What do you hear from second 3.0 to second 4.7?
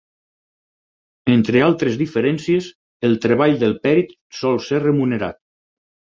el treball del pèrit sol